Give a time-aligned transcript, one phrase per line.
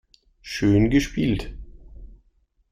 [0.41, 1.53] Schön gespielt.